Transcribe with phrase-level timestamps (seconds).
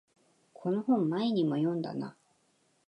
[0.55, 2.17] この本前にも読んだな